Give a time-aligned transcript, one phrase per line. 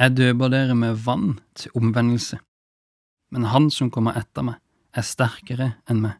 [0.00, 2.38] Jeg døper dere med vann til omvendelse,
[3.30, 4.56] men han som kommer etter meg,
[4.96, 6.14] er sterkere enn meg,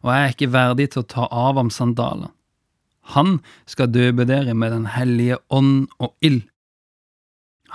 [0.00, 2.32] og jeg er ikke verdig til å ta av ham sandalene.
[3.12, 6.46] Han skal døpe dere med Den hellige ånd og ild.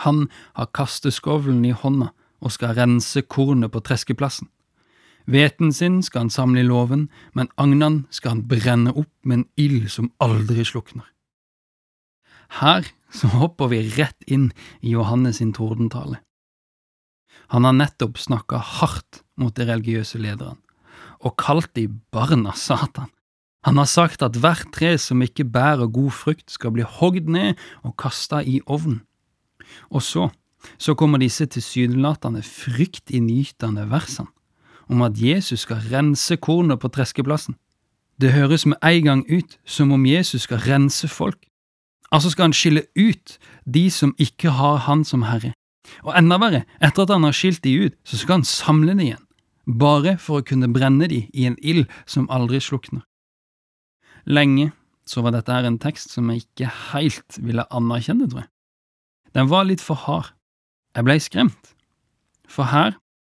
[0.08, 4.48] Han har kasteskovlen i hånda og skal rense kornet på treskeplassen.
[5.28, 9.48] Hveten sin skal han samle i låven, men agnan skal han brenne opp med en
[9.58, 11.04] ild som aldri slukner.
[12.48, 14.52] Her så hopper vi rett inn
[14.82, 16.22] i Johannes sin tordentale.
[17.54, 20.60] Han har nettopp snakka hardt mot de religiøse lederne,
[21.24, 23.12] og kalt de barna Satan.
[23.66, 27.58] Han har sagt at hvert tre som ikke bærer god frukt, skal bli hogd ned
[27.84, 29.02] og kasta i ovnen.
[29.92, 30.30] Og så,
[30.80, 34.32] så kommer disse tilsynelatende fryktinngytende versene
[34.88, 37.58] om at Jesus skal rense kornet på treskeplassen.
[38.22, 41.47] Det høres med en gang ut som om Jesus skal rense folk.
[42.12, 45.54] Altså skal han skille ut de som ikke har Han som Herre.
[46.04, 49.06] Og enda verre, etter at han har skilt de ut, så skal han samle de
[49.08, 49.24] igjen,
[49.68, 53.04] bare for å kunne brenne de i en ild som aldri slukner.
[54.28, 54.72] Lenge
[55.08, 58.52] så var dette her en tekst som jeg ikke helt ville anerkjenne, tror jeg.
[59.36, 60.34] Den var litt for hard.
[60.96, 61.76] Jeg blei skremt,
[62.48, 62.98] for her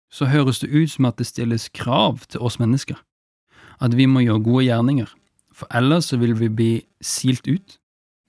[0.09, 2.97] så høres det ut som at det stilles krav til oss mennesker,
[3.79, 5.09] at vi må gjøre gode gjerninger,
[5.53, 6.71] for ellers så vil vi bli
[7.03, 7.77] silt ut,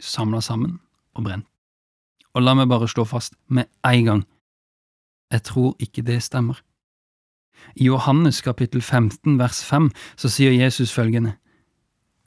[0.01, 0.79] samla sammen
[1.15, 1.47] og brent.
[2.35, 4.27] Og la meg bare slå fast med en gang,
[5.31, 6.61] jeg tror ikke det stemmer.
[7.77, 11.37] I Johannes kapittel 15 vers 5 så sier Jesus følgende,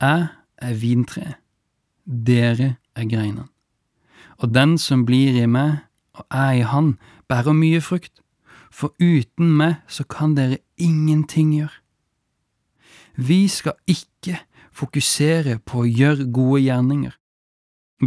[0.02, 1.36] Jeg er vintreet,
[2.06, 3.48] dere er greinene,
[4.38, 5.80] og den som blir i meg
[6.14, 8.22] og jeg i han, bærer mye frukt,
[8.72, 11.80] for uten meg så kan dere ingenting gjøre.
[13.16, 14.40] Vi skal ikke
[14.74, 17.14] fokusere på å gjøre gode gjerninger.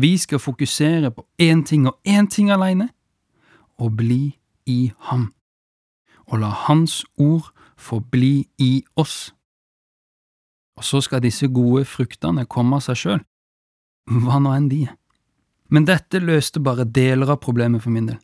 [0.00, 2.90] Vi skal fokusere på én ting og én ting alene–
[3.78, 4.36] å bli
[4.66, 5.30] i ham,
[6.26, 9.34] og la Hans ord få bli i oss.
[10.76, 13.20] Og så skal disse gode fruktene komme av seg sjøl,
[14.08, 14.94] hva nå enn de er.
[15.68, 18.18] Men dette løste bare deler av problemet for min del.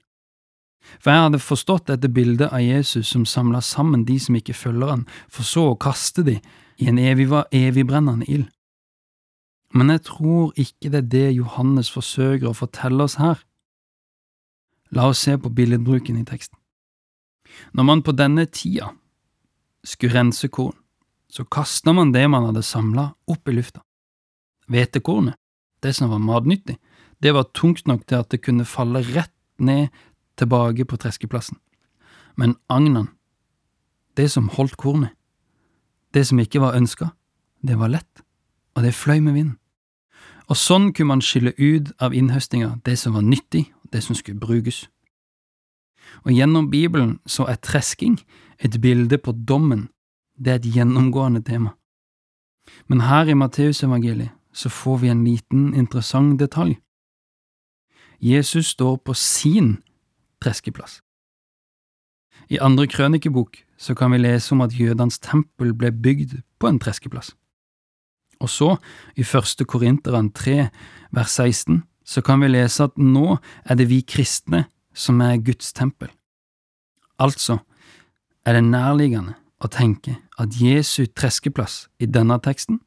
[0.99, 4.91] For jeg hadde forstått dette bildet av Jesus som samla sammen de som ikke følger
[4.91, 6.39] han, for så å kaste de
[6.83, 8.49] i en evig, evigbrennende ild.
[9.73, 13.41] Men jeg tror ikke det er det Johannes forsøker å fortelle oss her.
[14.93, 16.59] La oss se på billedbruken i teksten.
[17.73, 18.91] Når man på denne tida
[19.85, 20.77] skulle rense korn,
[21.33, 23.81] så kasta man det man hadde samla, opp i lufta.
[24.69, 25.39] Hvetekornet,
[25.83, 26.77] det som var matnyttig,
[27.23, 29.89] det var tungt nok til at det kunne falle rett ned
[30.37, 31.57] tilbake på treskeplassen.
[32.37, 33.09] Men agnen,
[34.17, 35.17] det som holdt kornet,
[36.13, 37.13] det som ikke var ønska,
[37.65, 38.25] det var lett,
[38.77, 39.59] og det fløy med vinden.
[40.53, 44.17] Og sånn kunne man skille ut av innhøstinga det som var nyttig, og det som
[44.19, 44.83] skulle brukes.
[46.27, 48.19] Og gjennom Bibelen så er tresking
[48.61, 49.89] et bilde på dommen,
[50.37, 51.73] det er et gjennomgående tema.
[52.85, 56.77] Men her i Matteusevangeliet så får vi en liten, interessant detalj.
[58.21, 59.79] Jesus står på sin
[60.45, 61.01] treskeplass.
[62.53, 66.79] I andre krønikebok så kan vi lese om at jødenes tempel ble bygd på en
[66.79, 67.33] treskeplass.
[68.43, 68.77] Og så,
[69.17, 70.69] i første Korinteren 3,
[71.15, 74.65] vers 16, så kan vi lese at nå er det vi kristne
[74.95, 76.11] som er Guds tempel.
[77.23, 77.61] Altså
[78.45, 82.81] er det nærliggende å tenke at Jesu treskeplass i denne teksten,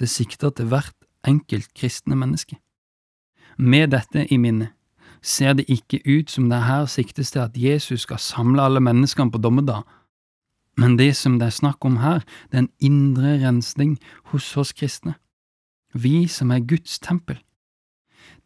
[0.00, 0.96] det sikter til hvert
[1.28, 2.58] enkelt kristne menneske.
[3.58, 4.72] Med dette i minne
[5.22, 9.30] ser det ikke ut som det her siktes til at Jesus skal samle alle menneskene
[9.30, 9.84] på dommedag,
[10.80, 13.98] men det som det er snakk om her, det er en indre rensning
[14.32, 15.18] hos oss kristne,
[15.92, 17.36] vi som er Guds tempel.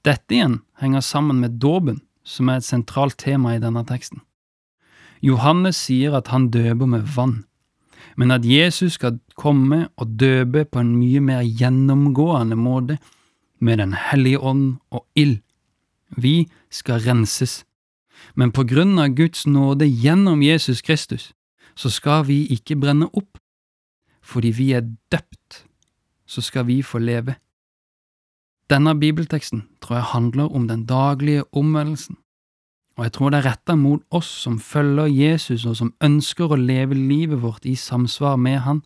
[0.04, 4.24] Dette igjen henger sammen med dåpen, som er et sentralt tema i denne teksten.
[5.22, 7.44] Johannes sier at han døper med vann,
[8.16, 12.98] men at Jesus skal komme og døpe på en mye mer gjennomgående måte,
[13.60, 15.38] med Den hellige ånd og ild.
[16.16, 17.64] Vi skal renses,
[18.34, 21.32] men på grunn av Guds nåde gjennom Jesus Kristus,
[21.74, 23.38] så skal vi ikke brenne opp.
[24.24, 25.64] Fordi vi er døpt,
[26.26, 27.36] så skal vi få leve.
[28.70, 32.16] Denne bibelteksten tror jeg handler om den daglige omvendelsen,
[32.96, 36.58] og jeg tror det er retta mot oss som følger Jesus og som ønsker å
[36.60, 38.82] leve livet vårt i samsvar med Han.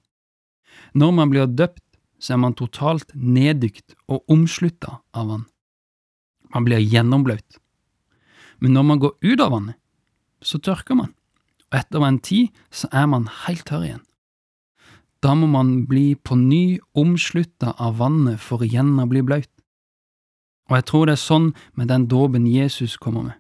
[0.94, 1.84] Når man blir døpt,
[2.19, 5.44] så er man totalt neddykt og omslutta av Han.
[6.55, 7.61] Man blir gjennomblaut.
[8.58, 9.76] Men når man går ut av vannet,
[10.43, 11.12] så tørker man,
[11.69, 14.05] og etter en tid så er man helt tørr igjen.
[15.23, 19.50] Da må man bli på ny omslutta av vannet for igjen å bli blaut.
[20.69, 23.37] Og jeg tror det er sånn med den dåpen Jesus kommer med.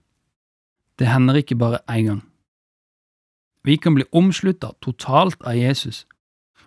[0.98, 2.22] Det hender ikke bare én gang.
[3.64, 6.06] Vi kan bli omslutta totalt av Jesus,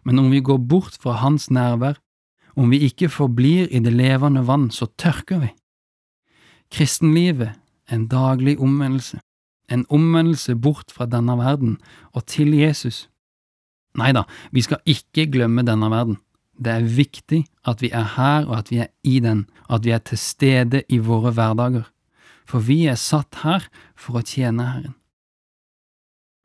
[0.03, 1.97] men om vi går bort fra hans nærvær,
[2.55, 5.51] om vi ikke forblir i det levende vann, så tørker vi.
[6.71, 9.19] Kristenlivet er en daglig omvendelse,
[9.71, 11.77] en omvendelse bort fra denne verden
[12.13, 13.07] og til Jesus.
[13.97, 16.19] Nei da, vi skal ikke glemme denne verden.
[16.61, 19.85] Det er viktig at vi er her og at vi er i den, og at
[19.85, 21.87] vi er til stede i våre hverdager,
[22.45, 24.95] for vi er satt her for å tjene Herren.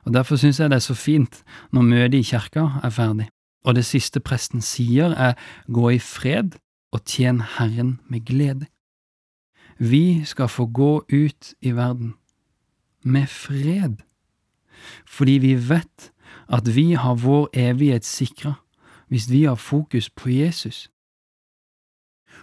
[0.06, 1.42] Og Derfor synes jeg det er så fint
[1.74, 3.26] når møtet i kirka er ferdig,
[3.66, 5.34] og det siste presten sier er
[5.66, 6.54] gå i fred
[6.94, 8.70] og tjen Herren med glede.
[9.78, 12.14] Vi skal få gå ut i verden
[13.06, 14.02] med fred,
[15.06, 16.10] fordi vi vet
[16.52, 18.56] at vi har vår evighet sikra
[19.08, 20.90] hvis vi har fokus på Jesus.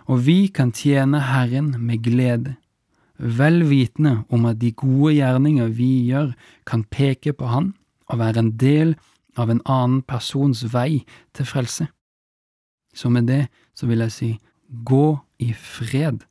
[0.07, 2.55] Og vi kan tjene Herren med glede,
[3.19, 6.33] vel vitende om at de gode gjerninger vi gjør,
[6.65, 7.73] kan peke på Han
[8.07, 8.95] og være en del
[9.37, 11.87] av en annen persons vei til frelse.
[12.93, 14.31] Så med det så vil jeg si
[14.85, 16.23] gå i fred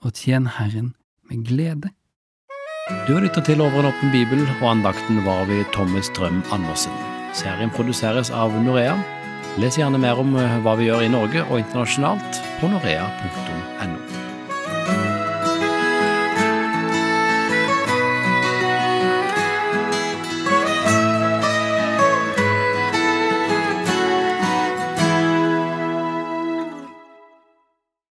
[0.00, 0.94] og tjen Herren
[1.28, 1.90] med glede.
[3.10, 6.94] Du har lytta til Over en åpen bibel, og andakten var ved Thomas Drøm Andersen.
[7.34, 8.94] Serien produseres av Norea.
[9.58, 14.19] Les gjerne mer om hva vi gjør i Norge og internasjonalt på norea.no.